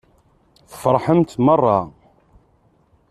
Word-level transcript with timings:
Tfeṛḥemt 0.71 1.31
meṛṛa. 1.45 1.79